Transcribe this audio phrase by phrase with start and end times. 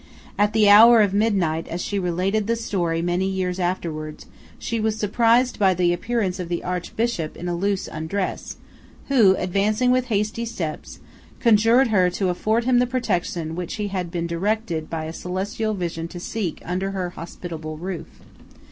[0.35, 4.25] At the hour of midnight, as she related the story many years afterwards,
[4.57, 8.57] she was surprised by the appearance of the archbishop in a loose undress,
[9.09, 11.01] who, advancing with hasty steps,
[11.39, 15.75] conjured her to afford him the protection which he had been directed by a celestial
[15.75, 18.21] vision to seek under her hospitable roof.